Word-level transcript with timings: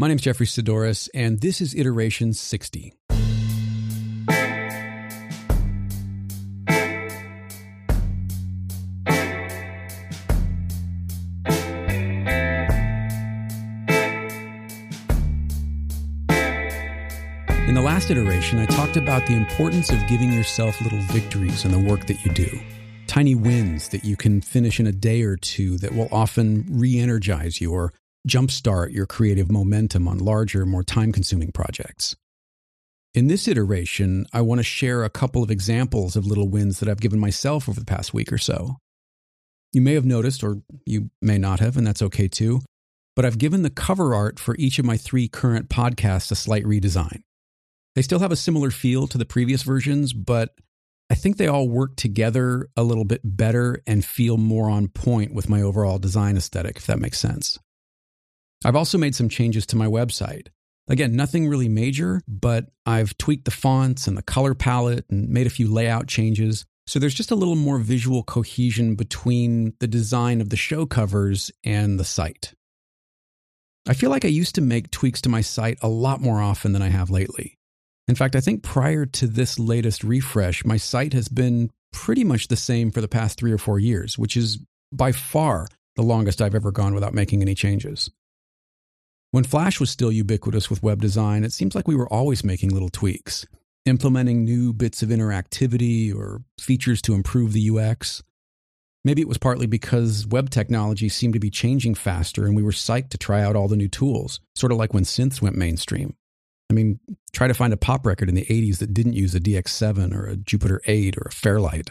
My 0.00 0.06
name 0.06 0.14
is 0.14 0.22
Jeffery 0.22 0.46
Saddoris, 0.46 1.08
and 1.12 1.40
this 1.40 1.60
is 1.60 1.74
Iteration 1.74 2.32
60. 2.32 2.94
In 17.66 17.74
the 17.74 17.82
last 17.82 18.08
iteration, 18.12 18.60
I 18.60 18.66
talked 18.66 18.96
about 18.96 19.26
the 19.26 19.34
importance 19.34 19.90
of 19.90 20.06
giving 20.06 20.32
yourself 20.32 20.80
little 20.80 21.00
victories 21.08 21.64
in 21.64 21.72
the 21.72 21.78
work 21.80 22.06
that 22.06 22.24
you 22.24 22.32
do. 22.32 22.60
Tiny 23.08 23.34
wins 23.34 23.88
that 23.88 24.04
you 24.04 24.16
can 24.16 24.42
finish 24.42 24.78
in 24.78 24.86
a 24.86 24.92
day 24.92 25.22
or 25.22 25.34
two 25.34 25.76
that 25.78 25.92
will 25.92 26.08
often 26.12 26.66
re 26.70 27.00
energize 27.00 27.60
you 27.60 27.72
or 27.72 27.92
jumpstart 28.28 28.92
your 28.92 29.06
creative 29.06 29.50
momentum 29.50 30.06
on 30.06 30.18
larger, 30.18 30.64
more 30.64 30.84
time 30.84 31.12
consuming 31.12 31.50
projects. 31.50 32.14
In 33.14 33.26
this 33.26 33.48
iteration, 33.48 34.26
I 34.32 34.42
want 34.42 34.58
to 34.58 34.62
share 34.62 35.02
a 35.02 35.10
couple 35.10 35.42
of 35.42 35.50
examples 35.50 36.14
of 36.14 36.26
little 36.26 36.48
wins 36.48 36.78
that 36.78 36.88
I've 36.88 37.00
given 37.00 37.18
myself 37.18 37.68
over 37.68 37.80
the 37.80 37.86
past 37.86 38.14
week 38.14 38.32
or 38.32 38.38
so. 38.38 38.76
You 39.72 39.80
may 39.80 39.94
have 39.94 40.04
noticed, 40.04 40.44
or 40.44 40.62
you 40.86 41.10
may 41.20 41.38
not 41.38 41.60
have, 41.60 41.76
and 41.76 41.86
that's 41.86 42.02
okay 42.02 42.28
too, 42.28 42.60
but 43.16 43.24
I've 43.24 43.38
given 43.38 43.62
the 43.62 43.70
cover 43.70 44.14
art 44.14 44.38
for 44.38 44.54
each 44.56 44.78
of 44.78 44.84
my 44.84 44.96
three 44.96 45.26
current 45.26 45.68
podcasts 45.68 46.30
a 46.30 46.36
slight 46.36 46.64
redesign. 46.64 47.22
They 47.94 48.02
still 48.02 48.20
have 48.20 48.30
a 48.30 48.36
similar 48.36 48.70
feel 48.70 49.08
to 49.08 49.18
the 49.18 49.24
previous 49.24 49.62
versions, 49.62 50.12
but 50.12 50.54
I 51.10 51.14
think 51.14 51.36
they 51.36 51.48
all 51.48 51.68
work 51.68 51.96
together 51.96 52.68
a 52.76 52.82
little 52.82 53.04
bit 53.04 53.22
better 53.24 53.82
and 53.86 54.04
feel 54.04 54.36
more 54.36 54.70
on 54.70 54.88
point 54.88 55.34
with 55.34 55.48
my 55.48 55.62
overall 55.62 55.98
design 55.98 56.36
aesthetic, 56.36 56.76
if 56.76 56.86
that 56.86 57.00
makes 57.00 57.18
sense. 57.18 57.58
I've 58.64 58.76
also 58.76 58.98
made 58.98 59.14
some 59.14 59.28
changes 59.28 59.66
to 59.66 59.76
my 59.76 59.86
website. 59.86 60.48
Again, 60.88 61.14
nothing 61.14 61.48
really 61.48 61.68
major, 61.68 62.22
but 62.26 62.66
I've 62.86 63.16
tweaked 63.18 63.44
the 63.44 63.50
fonts 63.50 64.06
and 64.06 64.16
the 64.16 64.22
color 64.22 64.54
palette 64.54 65.04
and 65.10 65.28
made 65.28 65.46
a 65.46 65.50
few 65.50 65.70
layout 65.70 66.06
changes. 66.06 66.64
So 66.86 66.98
there's 66.98 67.14
just 67.14 67.30
a 67.30 67.36
little 67.36 67.56
more 67.56 67.78
visual 67.78 68.22
cohesion 68.22 68.94
between 68.94 69.74
the 69.80 69.86
design 69.86 70.40
of 70.40 70.48
the 70.48 70.56
show 70.56 70.86
covers 70.86 71.50
and 71.62 72.00
the 72.00 72.04
site. 72.04 72.54
I 73.86 73.92
feel 73.92 74.10
like 74.10 74.24
I 74.24 74.28
used 74.28 74.54
to 74.54 74.60
make 74.62 74.90
tweaks 74.90 75.20
to 75.22 75.28
my 75.28 75.42
site 75.42 75.78
a 75.82 75.88
lot 75.88 76.20
more 76.20 76.40
often 76.40 76.72
than 76.72 76.82
I 76.82 76.88
have 76.88 77.10
lately. 77.10 77.58
In 78.06 78.14
fact, 78.14 78.34
I 78.34 78.40
think 78.40 78.62
prior 78.62 79.04
to 79.04 79.26
this 79.26 79.58
latest 79.58 80.02
refresh, 80.02 80.64
my 80.64 80.78
site 80.78 81.12
has 81.12 81.28
been 81.28 81.70
pretty 81.92 82.24
much 82.24 82.48
the 82.48 82.56
same 82.56 82.90
for 82.90 83.02
the 83.02 83.08
past 83.08 83.38
three 83.38 83.52
or 83.52 83.58
four 83.58 83.78
years, 83.78 84.18
which 84.18 84.36
is 84.36 84.58
by 84.90 85.12
far 85.12 85.68
the 85.96 86.02
longest 86.02 86.40
I've 86.40 86.54
ever 86.54 86.72
gone 86.72 86.94
without 86.94 87.12
making 87.12 87.42
any 87.42 87.54
changes. 87.54 88.10
When 89.30 89.44
Flash 89.44 89.78
was 89.78 89.90
still 89.90 90.10
ubiquitous 90.10 90.70
with 90.70 90.82
web 90.82 91.02
design, 91.02 91.44
it 91.44 91.52
seems 91.52 91.74
like 91.74 91.86
we 91.86 91.94
were 91.94 92.10
always 92.10 92.42
making 92.42 92.70
little 92.70 92.88
tweaks, 92.88 93.44
implementing 93.84 94.42
new 94.42 94.72
bits 94.72 95.02
of 95.02 95.10
interactivity 95.10 96.14
or 96.14 96.42
features 96.58 97.02
to 97.02 97.14
improve 97.14 97.52
the 97.52 97.68
UX. 97.68 98.22
Maybe 99.04 99.20
it 99.20 99.28
was 99.28 99.36
partly 99.36 99.66
because 99.66 100.26
web 100.26 100.48
technology 100.48 101.10
seemed 101.10 101.34
to 101.34 101.40
be 101.40 101.50
changing 101.50 101.94
faster 101.94 102.46
and 102.46 102.56
we 102.56 102.62
were 102.62 102.70
psyched 102.70 103.10
to 103.10 103.18
try 103.18 103.42
out 103.42 103.54
all 103.54 103.68
the 103.68 103.76
new 103.76 103.88
tools, 103.88 104.40
sort 104.54 104.72
of 104.72 104.78
like 104.78 104.94
when 104.94 105.04
synths 105.04 105.42
went 105.42 105.56
mainstream. 105.56 106.16
I 106.70 106.74
mean, 106.74 106.98
try 107.32 107.48
to 107.48 107.54
find 107.54 107.74
a 107.74 107.78
pop 107.78 108.06
record 108.06 108.30
in 108.30 108.34
the 108.34 108.46
80s 108.46 108.78
that 108.78 108.94
didn't 108.94 109.14
use 109.14 109.34
a 109.34 109.40
DX7 109.40 110.14
or 110.14 110.26
a 110.26 110.36
Jupiter 110.36 110.80
8 110.86 111.18
or 111.18 111.28
a 111.28 111.32
Fairlight. 111.32 111.90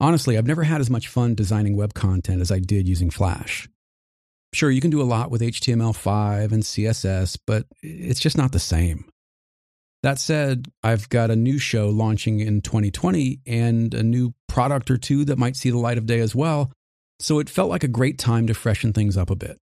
Honestly, 0.00 0.36
I've 0.36 0.46
never 0.46 0.64
had 0.64 0.80
as 0.82 0.90
much 0.90 1.08
fun 1.08 1.34
designing 1.34 1.76
web 1.76 1.94
content 1.94 2.42
as 2.42 2.50
I 2.50 2.58
did 2.58 2.88
using 2.88 3.10
Flash. 3.10 3.68
Sure, 4.52 4.70
you 4.70 4.80
can 4.80 4.90
do 4.90 5.00
a 5.00 5.04
lot 5.04 5.30
with 5.30 5.42
HTML5 5.42 6.52
and 6.52 6.62
CSS, 6.62 7.38
but 7.46 7.66
it's 7.82 8.20
just 8.20 8.36
not 8.36 8.52
the 8.52 8.58
same. 8.58 9.04
That 10.02 10.18
said, 10.18 10.68
I've 10.82 11.08
got 11.08 11.30
a 11.30 11.36
new 11.36 11.58
show 11.58 11.88
launching 11.88 12.40
in 12.40 12.62
2020 12.62 13.40
and 13.46 13.92
a 13.94 14.02
new 14.02 14.32
product 14.48 14.90
or 14.90 14.96
two 14.96 15.24
that 15.26 15.38
might 15.38 15.56
see 15.56 15.70
the 15.70 15.78
light 15.78 15.98
of 15.98 16.06
day 16.06 16.20
as 16.20 16.34
well, 16.34 16.72
so 17.20 17.38
it 17.38 17.50
felt 17.50 17.70
like 17.70 17.84
a 17.84 17.88
great 17.88 18.18
time 18.18 18.46
to 18.46 18.54
freshen 18.54 18.92
things 18.92 19.16
up 19.16 19.30
a 19.30 19.36
bit. 19.36 19.58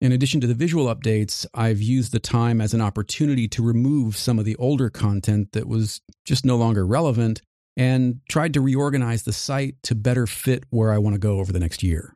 In 0.00 0.12
addition 0.12 0.40
to 0.40 0.46
the 0.46 0.54
visual 0.54 0.94
updates, 0.94 1.46
I've 1.54 1.80
used 1.80 2.12
the 2.12 2.18
time 2.18 2.60
as 2.60 2.74
an 2.74 2.80
opportunity 2.80 3.46
to 3.48 3.62
remove 3.62 4.16
some 4.16 4.38
of 4.38 4.44
the 4.44 4.56
older 4.56 4.90
content 4.90 5.52
that 5.52 5.68
was 5.68 6.00
just 6.24 6.44
no 6.44 6.56
longer 6.56 6.86
relevant 6.86 7.40
and 7.76 8.20
tried 8.28 8.54
to 8.54 8.60
reorganize 8.60 9.22
the 9.22 9.32
site 9.32 9.76
to 9.84 9.94
better 9.94 10.26
fit 10.26 10.64
where 10.70 10.92
I 10.92 10.98
want 10.98 11.14
to 11.14 11.20
go 11.20 11.38
over 11.38 11.52
the 11.52 11.60
next 11.60 11.82
year. 11.82 12.14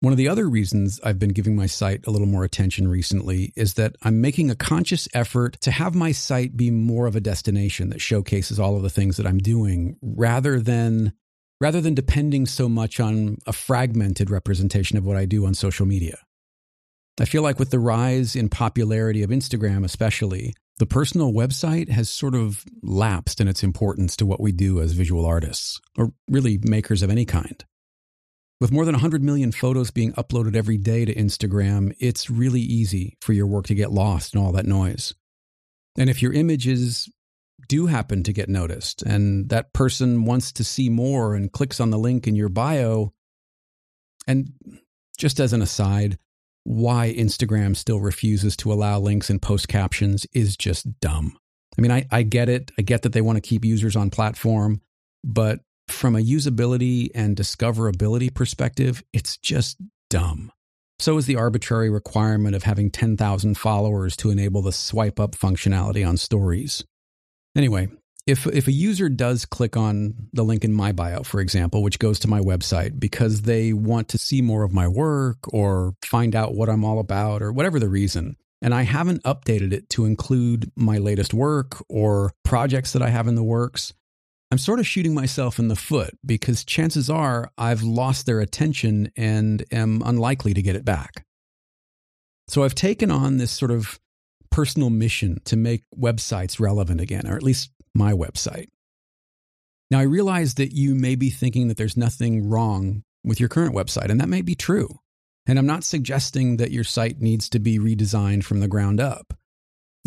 One 0.00 0.12
of 0.12 0.16
the 0.16 0.28
other 0.28 0.48
reasons 0.48 1.00
I've 1.02 1.18
been 1.18 1.32
giving 1.32 1.56
my 1.56 1.66
site 1.66 2.06
a 2.06 2.12
little 2.12 2.28
more 2.28 2.44
attention 2.44 2.86
recently 2.86 3.52
is 3.56 3.74
that 3.74 3.96
I'm 4.02 4.20
making 4.20 4.48
a 4.48 4.54
conscious 4.54 5.08
effort 5.12 5.60
to 5.62 5.72
have 5.72 5.96
my 5.96 6.12
site 6.12 6.56
be 6.56 6.70
more 6.70 7.06
of 7.06 7.16
a 7.16 7.20
destination 7.20 7.88
that 7.88 8.00
showcases 8.00 8.60
all 8.60 8.76
of 8.76 8.82
the 8.82 8.90
things 8.90 9.16
that 9.16 9.26
I'm 9.26 9.38
doing 9.38 9.96
rather 10.00 10.60
than 10.60 11.14
rather 11.60 11.80
than 11.80 11.94
depending 11.94 12.46
so 12.46 12.68
much 12.68 13.00
on 13.00 13.38
a 13.44 13.52
fragmented 13.52 14.30
representation 14.30 14.96
of 14.96 15.04
what 15.04 15.16
I 15.16 15.24
do 15.24 15.44
on 15.44 15.54
social 15.54 15.86
media. 15.86 16.18
I 17.20 17.24
feel 17.24 17.42
like 17.42 17.58
with 17.58 17.70
the 17.70 17.80
rise 17.80 18.36
in 18.36 18.48
popularity 18.48 19.24
of 19.24 19.30
Instagram, 19.30 19.84
especially, 19.84 20.54
the 20.78 20.86
personal 20.86 21.32
website 21.32 21.88
has 21.88 22.08
sort 22.08 22.36
of 22.36 22.64
lapsed 22.84 23.40
in 23.40 23.48
its 23.48 23.64
importance 23.64 24.14
to 24.16 24.26
what 24.26 24.40
we 24.40 24.52
do 24.52 24.80
as 24.80 24.92
visual 24.92 25.26
artists, 25.26 25.80
or 25.96 26.12
really 26.28 26.60
makers 26.62 27.02
of 27.02 27.10
any 27.10 27.24
kind. 27.24 27.64
With 28.60 28.72
more 28.72 28.84
than 28.84 28.94
100 28.94 29.22
million 29.22 29.52
photos 29.52 29.92
being 29.92 30.12
uploaded 30.14 30.56
every 30.56 30.78
day 30.78 31.04
to 31.04 31.14
Instagram, 31.14 31.94
it's 32.00 32.28
really 32.28 32.60
easy 32.60 33.16
for 33.20 33.32
your 33.32 33.46
work 33.46 33.66
to 33.66 33.74
get 33.74 33.92
lost 33.92 34.34
in 34.34 34.40
all 34.40 34.50
that 34.52 34.66
noise. 34.66 35.14
And 35.96 36.10
if 36.10 36.22
your 36.22 36.32
images 36.32 37.08
do 37.68 37.86
happen 37.86 38.22
to 38.24 38.32
get 38.32 38.48
noticed 38.48 39.02
and 39.02 39.48
that 39.50 39.72
person 39.72 40.24
wants 40.24 40.52
to 40.52 40.64
see 40.64 40.88
more 40.88 41.34
and 41.34 41.52
clicks 41.52 41.80
on 41.80 41.90
the 41.90 41.98
link 41.98 42.26
in 42.26 42.34
your 42.34 42.48
bio, 42.48 43.12
and 44.26 44.52
just 45.18 45.38
as 45.38 45.52
an 45.52 45.62
aside, 45.62 46.18
why 46.64 47.14
Instagram 47.16 47.76
still 47.76 48.00
refuses 48.00 48.56
to 48.56 48.72
allow 48.72 48.98
links 48.98 49.30
and 49.30 49.40
post 49.40 49.68
captions 49.68 50.26
is 50.32 50.56
just 50.56 51.00
dumb. 51.00 51.36
I 51.78 51.80
mean, 51.80 51.92
I, 51.92 52.06
I 52.10 52.24
get 52.24 52.48
it. 52.48 52.72
I 52.76 52.82
get 52.82 53.02
that 53.02 53.12
they 53.12 53.20
want 53.20 53.36
to 53.36 53.48
keep 53.48 53.64
users 53.64 53.94
on 53.94 54.10
platform, 54.10 54.82
but 55.24 55.60
from 55.90 56.16
a 56.16 56.20
usability 56.20 57.10
and 57.14 57.36
discoverability 57.36 58.32
perspective, 58.32 59.02
it's 59.12 59.36
just 59.36 59.78
dumb. 60.10 60.52
So 60.98 61.16
is 61.16 61.26
the 61.26 61.36
arbitrary 61.36 61.90
requirement 61.90 62.56
of 62.56 62.64
having 62.64 62.90
10,000 62.90 63.56
followers 63.56 64.16
to 64.16 64.30
enable 64.30 64.62
the 64.62 64.72
swipe 64.72 65.20
up 65.20 65.32
functionality 65.32 66.06
on 66.06 66.16
stories. 66.16 66.84
Anyway, 67.56 67.88
if 68.28 68.46
if 68.46 68.68
a 68.68 68.72
user 68.72 69.08
does 69.08 69.46
click 69.46 69.76
on 69.76 70.14
the 70.34 70.42
link 70.42 70.62
in 70.62 70.72
my 70.72 70.92
bio 70.92 71.22
for 71.22 71.40
example 71.40 71.82
which 71.82 71.98
goes 71.98 72.18
to 72.20 72.28
my 72.28 72.40
website 72.40 73.00
because 73.00 73.42
they 73.42 73.72
want 73.72 74.08
to 74.08 74.18
see 74.18 74.42
more 74.42 74.64
of 74.64 74.72
my 74.72 74.86
work 74.86 75.38
or 75.52 75.94
find 76.04 76.36
out 76.36 76.54
what 76.54 76.68
I'm 76.68 76.84
all 76.84 77.00
about 77.00 77.40
or 77.40 77.52
whatever 77.52 77.80
the 77.80 77.88
reason 77.88 78.36
and 78.60 78.74
I 78.74 78.82
haven't 78.82 79.22
updated 79.22 79.72
it 79.72 79.88
to 79.90 80.04
include 80.04 80.70
my 80.76 80.98
latest 80.98 81.32
work 81.32 81.82
or 81.88 82.32
projects 82.44 82.92
that 82.92 83.02
I 83.02 83.08
have 83.08 83.28
in 83.28 83.34
the 83.34 83.42
works 83.42 83.94
I'm 84.50 84.58
sort 84.58 84.80
of 84.80 84.86
shooting 84.86 85.14
myself 85.14 85.58
in 85.58 85.68
the 85.68 85.76
foot 85.76 86.16
because 86.24 86.64
chances 86.64 87.10
are 87.10 87.50
I've 87.58 87.82
lost 87.82 88.24
their 88.26 88.40
attention 88.40 89.10
and 89.16 89.64
am 89.70 90.02
unlikely 90.04 90.54
to 90.54 90.62
get 90.62 90.76
it 90.76 90.84
back. 90.84 91.26
So 92.48 92.64
I've 92.64 92.74
taken 92.74 93.10
on 93.10 93.36
this 93.36 93.50
sort 93.50 93.70
of 93.70 93.98
personal 94.50 94.88
mission 94.88 95.38
to 95.44 95.56
make 95.56 95.84
websites 95.94 96.58
relevant 96.58 97.00
again, 97.00 97.26
or 97.26 97.36
at 97.36 97.42
least 97.42 97.70
my 97.94 98.12
website. 98.12 98.68
Now, 99.90 99.98
I 99.98 100.02
realize 100.02 100.54
that 100.54 100.72
you 100.72 100.94
may 100.94 101.14
be 101.14 101.30
thinking 101.30 101.68
that 101.68 101.76
there's 101.76 101.96
nothing 101.96 102.48
wrong 102.48 103.02
with 103.24 103.40
your 103.40 103.48
current 103.48 103.74
website, 103.74 104.10
and 104.10 104.20
that 104.20 104.28
may 104.28 104.42
be 104.42 104.54
true. 104.54 104.98
And 105.46 105.58
I'm 105.58 105.66
not 105.66 105.84
suggesting 105.84 106.58
that 106.58 106.70
your 106.70 106.84
site 106.84 107.20
needs 107.20 107.48
to 107.50 107.58
be 107.58 107.78
redesigned 107.78 108.44
from 108.44 108.60
the 108.60 108.68
ground 108.68 109.00
up. 109.00 109.37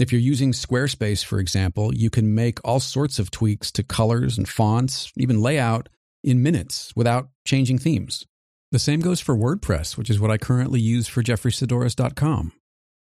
If 0.01 0.11
you're 0.11 0.19
using 0.19 0.51
Squarespace, 0.51 1.23
for 1.23 1.39
example, 1.39 1.93
you 1.93 2.09
can 2.09 2.33
make 2.33 2.57
all 2.65 2.79
sorts 2.79 3.19
of 3.19 3.29
tweaks 3.29 3.71
to 3.73 3.83
colors 3.83 4.35
and 4.35 4.49
fonts, 4.49 5.11
even 5.15 5.43
layout, 5.43 5.89
in 6.23 6.41
minutes 6.41 6.91
without 6.95 7.29
changing 7.45 7.77
themes. 7.77 8.25
The 8.71 8.79
same 8.79 9.01
goes 9.01 9.19
for 9.19 9.37
WordPress, 9.37 9.97
which 9.97 10.09
is 10.09 10.19
what 10.19 10.31
I 10.31 10.39
currently 10.39 10.79
use 10.79 11.07
for 11.07 11.21
jefferysaddoris.com. 11.21 12.51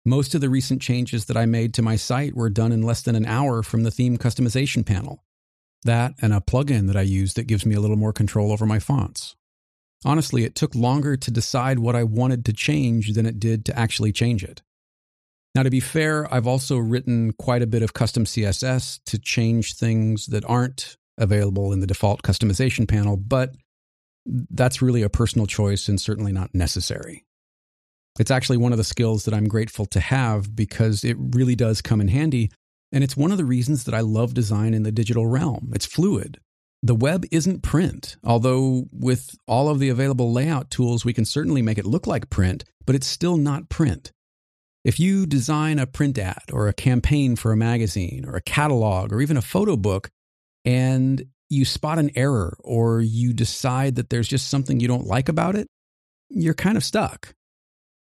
Most 0.07 0.35
of 0.35 0.41
the 0.41 0.49
recent 0.49 0.81
changes 0.81 1.27
that 1.27 1.37
I 1.37 1.45
made 1.45 1.75
to 1.75 1.83
my 1.83 1.97
site 1.97 2.35
were 2.35 2.49
done 2.49 2.73
in 2.73 2.81
less 2.81 3.03
than 3.03 3.15
an 3.15 3.27
hour 3.27 3.63
from 3.63 3.83
the 3.83 3.91
theme 3.91 4.17
customization 4.17 4.87
panel. 4.87 5.23
That 5.83 6.15
and 6.23 6.33
a 6.33 6.41
plugin 6.41 6.87
that 6.87 6.97
I 6.97 7.03
use 7.03 7.35
that 7.35 7.47
gives 7.47 7.67
me 7.67 7.75
a 7.75 7.81
little 7.81 7.99
more 7.99 8.15
control 8.15 8.53
over 8.53 8.65
my 8.65 8.79
fonts. 8.79 9.37
Honestly, 10.03 10.45
it 10.45 10.55
took 10.55 10.75
longer 10.75 11.19
to 11.19 11.31
decide 11.31 11.79
what 11.79 11.95
I 11.95 12.05
wanted 12.05 12.47
to 12.47 12.55
change 12.55 13.13
than 13.13 13.27
it 13.27 13.39
did 13.39 13.67
to 13.67 13.79
actually 13.79 14.13
change 14.13 14.43
it. 14.43 14.63
Now, 15.57 15.63
to 15.63 15.71
be 15.71 15.81
fair, 15.81 16.31
I've 16.31 16.47
also 16.47 16.77
written 16.77 17.33
quite 17.33 17.63
a 17.63 17.67
bit 17.67 17.81
of 17.81 17.95
custom 17.95 18.27
CSS 18.27 19.01
to 19.07 19.19
change 19.19 19.77
things 19.77 20.27
that 20.27 20.45
aren't 20.45 20.99
available 21.17 21.73
in 21.73 21.81
the 21.81 21.87
default 21.87 22.21
customization 22.21 22.87
panel, 22.87 23.17
but 23.17 23.55
that's 24.27 24.83
really 24.83 25.01
a 25.01 25.09
personal 25.09 25.47
choice 25.47 25.89
and 25.89 25.99
certainly 25.99 26.31
not 26.31 26.55
necessary. 26.55 27.25
It's 28.19 28.31
actually 28.31 28.59
one 28.59 28.73
of 28.73 28.77
the 28.77 28.85
skills 28.85 29.25
that 29.25 29.33
I'm 29.33 29.49
grateful 29.49 29.87
to 29.87 30.01
have 30.01 30.55
because 30.55 31.05
it 31.05 31.17
really 31.19 31.55
does 31.55 31.81
come 31.81 32.03
in 32.03 32.09
handy. 32.09 32.51
And 32.93 33.03
it's 33.03 33.17
one 33.17 33.33
of 33.33 33.39
the 33.39 33.47
reasons 33.47 33.85
that 33.85 33.95
I 33.95 34.01
love 34.01 34.35
design 34.35 34.75
in 34.75 34.83
the 34.83 34.93
digital 34.93 35.27
realm. 35.27 35.73
It's 35.75 35.87
fluid. 35.87 36.39
The 36.83 36.95
web 36.95 37.25
isn't 37.33 37.63
print, 37.63 38.19
although 38.23 38.89
with 38.93 39.35
all 39.49 39.71
of 39.71 39.79
the 39.79 39.89
available 39.89 40.31
layout 40.31 40.71
tools, 40.71 41.07
we 41.07 41.15
can 41.15 41.25
certainly 41.25 41.63
make 41.63 41.79
it 41.79 41.87
look 41.87 42.07
like 42.07 42.29
print, 42.29 42.65
but 42.85 42.95
it's 42.95 43.07
still 43.07 43.39
not 43.39 43.71
print. 43.71 44.13
If 44.87 45.01
you 45.01 45.27
design 45.27 45.81
a 45.81 45.87
print 45.89 46.17
ad 46.17 46.45
or 46.53 46.69
a 46.69 46.73
campaign 46.73 47.35
for 47.35 47.51
a 47.51 47.57
magazine 47.57 48.25
or 48.25 48.37
a 48.37 48.41
catalog 48.41 49.13
or 49.13 49.21
even 49.21 49.37
a 49.37 49.43
photo 49.43 49.77
book 49.77 50.11
and 50.65 51.25
you 51.51 51.65
spot 51.65 51.99
an 51.99 52.13
error 52.15 52.57
or 52.63 53.01
you 53.01 53.33
decide 53.33 53.97
that 53.97 54.11
there's 54.11 54.29
just 54.29 54.49
something 54.49 54.79
you 54.79 54.87
don't 54.87 55.09
like 55.09 55.29
about 55.29 55.57
it, 55.57 55.67
you're 56.31 56.55
kind 56.55 56.77
of 56.77 56.85
stuck. 56.85 57.35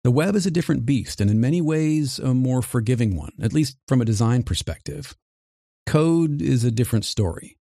The 0.04 0.10
web 0.10 0.34
is 0.34 0.46
a 0.46 0.50
different 0.50 0.86
beast 0.86 1.20
and 1.20 1.30
in 1.30 1.38
many 1.38 1.60
ways 1.60 2.18
a 2.18 2.32
more 2.32 2.62
forgiving 2.62 3.14
one, 3.14 3.32
at 3.42 3.52
least 3.52 3.76
from 3.86 4.00
a 4.00 4.06
design 4.06 4.42
perspective. 4.42 5.14
Code 5.84 6.40
is 6.40 6.64
a 6.64 6.70
different 6.70 7.04
story. 7.04 7.58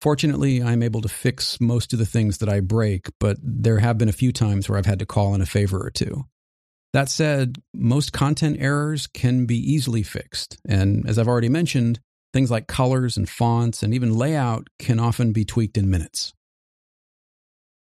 Fortunately, 0.00 0.62
I'm 0.62 0.84
able 0.84 1.00
to 1.00 1.08
fix 1.08 1.60
most 1.60 1.92
of 1.92 1.98
the 1.98 2.06
things 2.06 2.38
that 2.38 2.48
I 2.48 2.60
break, 2.60 3.08
but 3.18 3.36
there 3.42 3.80
have 3.80 3.98
been 3.98 4.08
a 4.08 4.12
few 4.12 4.30
times 4.30 4.68
where 4.68 4.78
I've 4.78 4.86
had 4.86 5.00
to 5.00 5.06
call 5.06 5.34
in 5.34 5.40
a 5.40 5.46
favor 5.46 5.84
or 5.84 5.90
two. 5.90 6.26
That 6.92 7.08
said, 7.08 7.62
most 7.72 8.12
content 8.12 8.56
errors 8.60 9.06
can 9.06 9.46
be 9.46 9.56
easily 9.56 10.02
fixed. 10.02 10.58
And 10.68 11.08
as 11.08 11.18
I've 11.18 11.28
already 11.28 11.48
mentioned, 11.48 12.00
things 12.32 12.50
like 12.50 12.66
colors 12.66 13.16
and 13.16 13.28
fonts 13.28 13.82
and 13.82 13.94
even 13.94 14.16
layout 14.16 14.68
can 14.78 14.98
often 14.98 15.32
be 15.32 15.44
tweaked 15.44 15.78
in 15.78 15.90
minutes. 15.90 16.32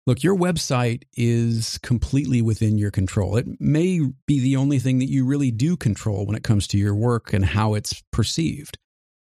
Look, 0.08 0.24
your 0.24 0.36
website 0.36 1.04
is 1.16 1.78
completely 1.80 2.42
within 2.42 2.78
your 2.78 2.90
control. 2.90 3.38
It 3.38 3.48
may 3.60 4.02
be 4.26 4.40
the 4.40 4.56
only 4.56 4.80
thing 4.80 4.98
that 5.00 5.10
you 5.10 5.26
really 5.26 5.52
do 5.52 5.78
control 5.78 6.26
when 6.26 6.36
it 6.36 6.44
comes 6.44 6.68
to 6.68 6.78
your 6.78 6.96
work 6.96 7.34
and 7.34 7.46
how 7.46 7.76
it's 7.76 8.02
perceived. 8.12 8.78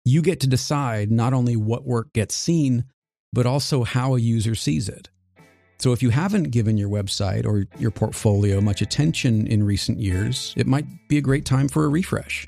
You 0.06 0.22
get 0.22 0.40
to 0.42 0.48
decide 0.48 1.12
not 1.12 1.34
only 1.34 1.56
what 1.56 1.86
work 1.86 2.14
gets 2.14 2.36
seen, 2.36 2.86
but 3.34 3.46
also 3.46 3.84
how 3.84 4.16
a 4.16 4.20
user 4.20 4.56
sees 4.56 4.90
it. 4.90 5.11
So 5.82 5.94
if 5.94 6.04
you 6.04 6.12
haven't 6.12 6.52
given 6.52 6.78
your 6.78 6.90
website 6.90 7.44
or 7.44 7.66
your 7.80 7.90
portfolio 7.90 8.62
much 8.62 8.84
attention 8.84 9.48
in 9.48 9.64
recent 9.64 9.98
years, 9.98 10.54
it 10.56 10.68
might 10.68 10.86
be 11.08 11.18
a 11.18 11.22
great 11.22 11.44
time 11.44 11.68
for 11.68 11.86
a 11.86 11.88
refresh. 11.88 12.46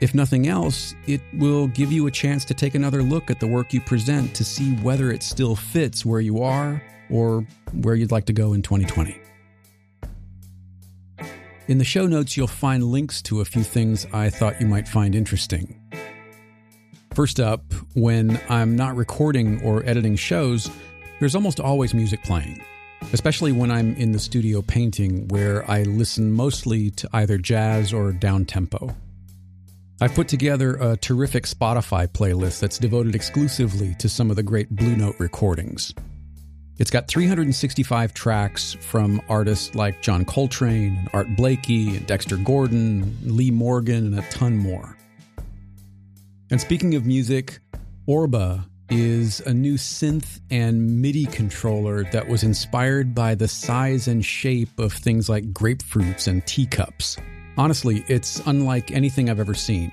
If 0.00 0.14
nothing 0.14 0.48
else, 0.48 0.94
it 1.06 1.20
will 1.34 1.66
give 1.66 1.92
you 1.92 2.06
a 2.06 2.10
chance 2.10 2.42
to 2.46 2.54
take 2.54 2.74
another 2.74 3.02
look 3.02 3.30
at 3.30 3.38
the 3.38 3.46
work 3.46 3.74
you 3.74 3.82
present 3.82 4.34
to 4.34 4.44
see 4.44 4.72
whether 4.76 5.12
it 5.12 5.22
still 5.22 5.54
fits 5.54 6.06
where 6.06 6.22
you 6.22 6.42
are 6.42 6.82
or 7.10 7.46
where 7.82 7.94
you'd 7.94 8.12
like 8.12 8.24
to 8.24 8.32
go 8.32 8.54
in 8.54 8.62
2020. 8.62 9.14
In 11.68 11.76
the 11.76 11.84
show 11.84 12.06
notes, 12.06 12.34
you'll 12.34 12.46
find 12.46 12.82
links 12.82 13.20
to 13.22 13.42
a 13.42 13.44
few 13.44 13.62
things 13.62 14.06
I 14.10 14.30
thought 14.30 14.58
you 14.58 14.66
might 14.66 14.88
find 14.88 15.14
interesting. 15.14 15.78
First 17.12 17.40
up, 17.40 17.74
when 17.92 18.40
I'm 18.48 18.74
not 18.74 18.96
recording 18.96 19.62
or 19.62 19.84
editing 19.84 20.16
shows, 20.16 20.70
there's 21.20 21.34
almost 21.34 21.60
always 21.60 21.94
music 21.94 22.22
playing, 22.24 22.60
especially 23.12 23.52
when 23.52 23.70
I'm 23.70 23.94
in 23.96 24.12
the 24.12 24.18
studio 24.18 24.62
painting, 24.62 25.28
where 25.28 25.70
I 25.70 25.82
listen 25.82 26.32
mostly 26.32 26.90
to 26.92 27.08
either 27.12 27.38
jazz 27.38 27.92
or 27.92 28.10
down 28.12 28.46
tempo. 28.46 28.96
I've 30.00 30.14
put 30.14 30.28
together 30.28 30.76
a 30.76 30.96
terrific 30.96 31.44
Spotify 31.44 32.08
playlist 32.08 32.60
that's 32.60 32.78
devoted 32.78 33.14
exclusively 33.14 33.94
to 33.98 34.08
some 34.08 34.30
of 34.30 34.36
the 34.36 34.42
great 34.42 34.70
Blue 34.70 34.96
Note 34.96 35.16
recordings. 35.18 35.92
It's 36.78 36.90
got 36.90 37.06
365 37.06 38.14
tracks 38.14 38.72
from 38.80 39.20
artists 39.28 39.74
like 39.74 40.00
John 40.00 40.24
Coltrane 40.24 40.96
and 40.96 41.10
Art 41.12 41.36
Blakey 41.36 41.94
and 41.94 42.06
Dexter 42.06 42.38
Gordon, 42.38 43.18
Lee 43.22 43.50
Morgan, 43.50 44.06
and 44.06 44.18
a 44.18 44.22
ton 44.30 44.56
more. 44.56 44.96
And 46.50 46.58
speaking 46.58 46.94
of 46.94 47.04
music, 47.04 47.58
Orba 48.08 48.64
is 48.90 49.40
a 49.40 49.54
new 49.54 49.74
synth 49.74 50.40
and 50.50 51.00
MIDI 51.00 51.26
controller 51.26 52.04
that 52.10 52.28
was 52.28 52.42
inspired 52.42 53.14
by 53.14 53.34
the 53.34 53.48
size 53.48 54.08
and 54.08 54.24
shape 54.24 54.78
of 54.78 54.92
things 54.92 55.28
like 55.28 55.52
grapefruits 55.52 56.26
and 56.26 56.44
teacups. 56.46 57.16
Honestly, 57.56 58.04
it's 58.08 58.40
unlike 58.46 58.90
anything 58.90 59.30
I've 59.30 59.40
ever 59.40 59.54
seen. 59.54 59.92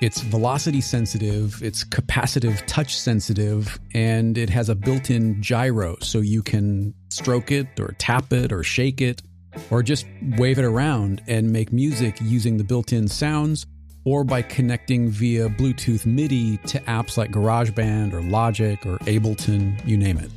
It's 0.00 0.20
velocity 0.20 0.80
sensitive, 0.80 1.62
it's 1.62 1.84
capacitive 1.84 2.62
touch 2.66 2.98
sensitive, 2.98 3.78
and 3.94 4.36
it 4.36 4.50
has 4.50 4.68
a 4.68 4.74
built 4.74 5.10
in 5.10 5.40
gyro 5.40 5.96
so 6.00 6.18
you 6.18 6.42
can 6.42 6.92
stroke 7.10 7.52
it 7.52 7.68
or 7.78 7.94
tap 7.98 8.32
it 8.32 8.52
or 8.52 8.62
shake 8.62 9.00
it 9.00 9.22
or 9.70 9.82
just 9.82 10.06
wave 10.36 10.58
it 10.58 10.64
around 10.64 11.22
and 11.28 11.52
make 11.52 11.72
music 11.72 12.18
using 12.20 12.56
the 12.56 12.64
built 12.64 12.92
in 12.92 13.06
sounds 13.06 13.66
or 14.04 14.24
by 14.24 14.42
connecting 14.42 15.08
via 15.08 15.48
Bluetooth 15.48 16.06
MIDI 16.06 16.58
to 16.58 16.78
apps 16.80 17.16
like 17.16 17.30
GarageBand 17.30 18.12
or 18.12 18.22
Logic 18.22 18.78
or 18.86 18.98
Ableton, 19.00 19.86
you 19.86 19.96
name 19.96 20.18
it. 20.18 20.30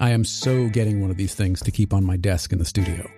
I 0.00 0.10
am 0.10 0.24
so 0.24 0.68
getting 0.68 1.00
one 1.00 1.10
of 1.10 1.16
these 1.16 1.34
things 1.34 1.60
to 1.62 1.70
keep 1.70 1.94
on 1.94 2.04
my 2.04 2.16
desk 2.16 2.52
in 2.52 2.58
the 2.58 2.64
studio. 2.64 3.08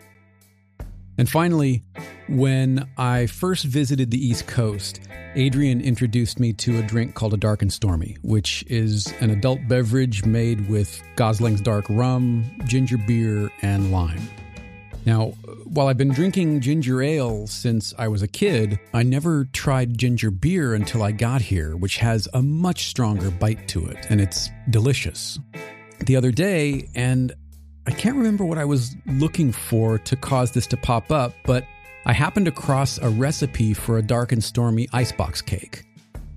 And 1.18 1.28
finally, 1.28 1.82
when 2.28 2.86
I 2.98 3.26
first 3.26 3.64
visited 3.64 4.10
the 4.10 4.24
East 4.24 4.46
Coast, 4.46 5.00
Adrian 5.34 5.80
introduced 5.80 6.38
me 6.38 6.52
to 6.54 6.78
a 6.78 6.82
drink 6.82 7.14
called 7.14 7.32
a 7.32 7.38
Dark 7.38 7.62
and 7.62 7.72
Stormy, 7.72 8.18
which 8.22 8.64
is 8.68 9.12
an 9.20 9.30
adult 9.30 9.60
beverage 9.68 10.24
made 10.26 10.68
with 10.68 11.02
Gosling's 11.16 11.62
dark 11.62 11.86
rum, 11.88 12.44
ginger 12.66 12.98
beer, 12.98 13.50
and 13.62 13.90
lime. 13.90 14.20
Now, 15.06 15.28
while 15.64 15.86
I've 15.86 15.96
been 15.96 16.12
drinking 16.12 16.60
ginger 16.60 17.00
ale 17.00 17.46
since 17.46 17.94
I 17.96 18.08
was 18.08 18.22
a 18.22 18.28
kid, 18.28 18.80
I 18.92 19.04
never 19.04 19.44
tried 19.52 19.96
ginger 19.96 20.32
beer 20.32 20.74
until 20.74 21.04
I 21.04 21.12
got 21.12 21.40
here, 21.40 21.76
which 21.76 21.98
has 21.98 22.26
a 22.34 22.42
much 22.42 22.88
stronger 22.88 23.30
bite 23.30 23.68
to 23.68 23.86
it, 23.86 23.98
and 24.10 24.20
it's 24.20 24.50
delicious. 24.68 25.38
The 26.00 26.16
other 26.16 26.32
day, 26.32 26.88
and 26.96 27.32
I 27.86 27.92
can't 27.92 28.16
remember 28.16 28.44
what 28.44 28.58
I 28.58 28.64
was 28.64 28.96
looking 29.06 29.52
for 29.52 29.96
to 29.98 30.16
cause 30.16 30.50
this 30.50 30.66
to 30.68 30.76
pop 30.76 31.12
up, 31.12 31.34
but 31.44 31.64
I 32.04 32.12
happened 32.12 32.48
across 32.48 32.98
a 32.98 33.08
recipe 33.08 33.74
for 33.74 33.98
a 33.98 34.02
dark 34.02 34.32
and 34.32 34.42
stormy 34.42 34.88
icebox 34.92 35.40
cake. 35.40 35.84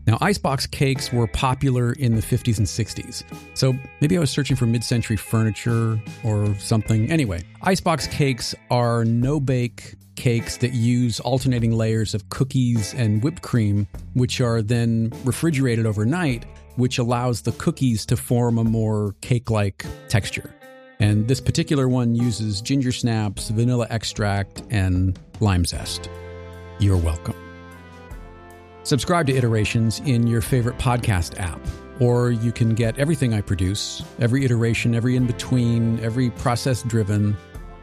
Now, 0.10 0.18
icebox 0.22 0.66
cakes 0.66 1.14
were 1.14 1.28
popular 1.28 1.94
in 1.94 2.16
the 2.16 2.22
50s 2.24 2.58
and 2.58 2.66
60s, 2.66 3.24
so 3.54 3.76
maybe 4.02 4.18
I 4.18 4.20
was 4.20 4.32
searching 4.32 4.56
for 4.56 4.66
mid 4.66 4.84
century 4.84 5.16
furniture 5.16 6.02
or 6.24 6.56
something. 6.56 7.12
Anyway, 7.12 7.44
icebox 7.62 8.08
cakes 8.08 8.56
are 8.72 9.06
no 9.06 9.40
bake 9.40 9.94
cakes 10.16 10.58
that 10.58 10.74
use 10.74 11.20
alternating 11.20 11.74
layers 11.74 12.16
of 12.16 12.28
cookies 12.30 12.96
and 12.96 13.22
whipped 13.22 13.44
cream, 13.44 13.88
which 14.16 14.42
are 14.42 14.64
then 14.64 15.14
refrigerated 15.26 15.86
overnight, 15.86 16.44
which 16.76 16.98
allows 16.98 17.44
the 17.44 17.52
cookies 17.52 18.04
to 18.08 18.18
form 18.18 18.58
a 18.58 18.64
more 18.64 19.14
cake 19.22 19.52
like 19.52 19.86
texture. 20.08 20.56
And 21.00 21.28
this 21.28 21.40
particular 21.40 21.88
one 21.88 22.16
uses 22.16 22.62
ginger 22.62 22.92
snaps, 22.92 23.50
vanilla 23.50 23.86
extract, 23.92 24.64
and 24.72 25.20
lime 25.40 25.66
zest. 25.66 26.10
You're 26.80 26.98
welcome. 26.98 27.49
Subscribe 28.84 29.28
to 29.28 29.36
Iterations 29.36 30.00
in 30.06 30.26
your 30.26 30.42
favorite 30.42 30.78
podcast 30.78 31.40
app, 31.40 31.60
or 32.00 32.32
you 32.32 32.52
can 32.52 32.74
get 32.74 32.98
everything 32.98 33.34
I 33.34 33.42
produce, 33.42 34.04
every 34.20 34.46
iteration, 34.46 34.96
every 34.96 35.16
in 35.16 35.28
between, 35.28 36.00
every 36.00 36.30
process 36.32 36.82
driven, 36.84 37.36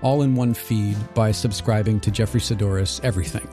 all 0.03 0.23
in 0.23 0.35
one 0.35 0.55
feed 0.55 0.97
by 1.15 1.33
subscribing 1.33 2.01
to 2.01 2.11
Jeffery 2.11 2.41
Saddoris 2.41 3.01
Everything. 3.05 3.49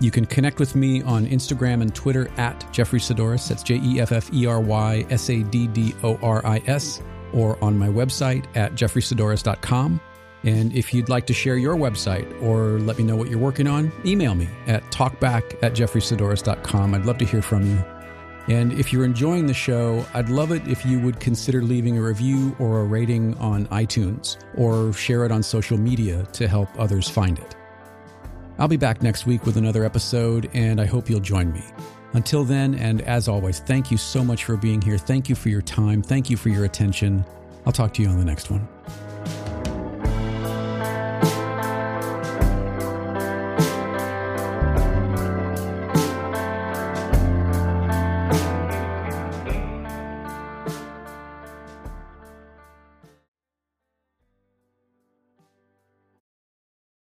You 0.00 0.10
can 0.10 0.26
connect 0.26 0.58
with 0.58 0.74
me 0.74 1.02
on 1.02 1.26
Instagram 1.26 1.80
and 1.80 1.94
Twitter 1.94 2.28
at 2.36 2.70
Jeffery 2.72 2.98
Saddoris. 3.00 3.48
That's 3.48 3.62
J 3.62 3.80
E 3.82 4.00
F 4.00 4.12
F 4.12 4.32
E 4.32 4.46
R 4.46 4.60
Y 4.60 5.06
S 5.10 5.30
A 5.30 5.42
D 5.42 5.66
D 5.68 5.94
O 6.02 6.18
R 6.22 6.44
I 6.44 6.62
S, 6.66 7.00
or 7.32 7.62
on 7.64 7.78
my 7.78 7.88
website 7.88 8.44
at 8.54 8.74
jefferysaddoris.com. 8.74 10.00
And 10.44 10.72
if 10.74 10.92
you'd 10.92 11.08
like 11.08 11.26
to 11.26 11.34
share 11.34 11.56
your 11.56 11.74
website 11.74 12.30
or 12.42 12.78
let 12.80 12.98
me 12.98 13.04
know 13.04 13.16
what 13.16 13.30
you're 13.30 13.38
working 13.38 13.66
on, 13.66 13.90
email 14.04 14.34
me 14.34 14.48
at 14.66 14.82
talkback 14.90 15.62
at 15.62 15.72
jefferysaddoris.com. 15.72 16.94
I'd 16.94 17.06
love 17.06 17.18
to 17.18 17.24
hear 17.24 17.42
from 17.42 17.66
you. 17.66 17.84
And 18.46 18.72
if 18.74 18.92
you're 18.92 19.06
enjoying 19.06 19.46
the 19.46 19.54
show, 19.54 20.04
I'd 20.12 20.28
love 20.28 20.52
it 20.52 20.68
if 20.68 20.84
you 20.84 21.00
would 21.00 21.18
consider 21.18 21.62
leaving 21.62 21.96
a 21.96 22.02
review 22.02 22.54
or 22.58 22.80
a 22.80 22.84
rating 22.84 23.34
on 23.38 23.66
iTunes 23.68 24.36
or 24.56 24.92
share 24.92 25.24
it 25.24 25.32
on 25.32 25.42
social 25.42 25.78
media 25.78 26.24
to 26.34 26.46
help 26.46 26.68
others 26.78 27.08
find 27.08 27.38
it. 27.38 27.56
I'll 28.58 28.68
be 28.68 28.76
back 28.76 29.02
next 29.02 29.26
week 29.26 29.46
with 29.46 29.56
another 29.56 29.82
episode, 29.84 30.50
and 30.52 30.80
I 30.80 30.84
hope 30.84 31.08
you'll 31.08 31.20
join 31.20 31.52
me. 31.52 31.64
Until 32.12 32.44
then, 32.44 32.74
and 32.74 33.00
as 33.02 33.28
always, 33.28 33.60
thank 33.60 33.90
you 33.90 33.96
so 33.96 34.22
much 34.22 34.44
for 34.44 34.56
being 34.56 34.80
here. 34.80 34.98
Thank 34.98 35.28
you 35.28 35.34
for 35.34 35.48
your 35.48 35.62
time. 35.62 36.02
Thank 36.02 36.30
you 36.30 36.36
for 36.36 36.50
your 36.50 36.64
attention. 36.64 37.24
I'll 37.66 37.72
talk 37.72 37.94
to 37.94 38.02
you 38.02 38.08
on 38.08 38.18
the 38.18 38.24
next 38.24 38.50
one. 38.50 38.68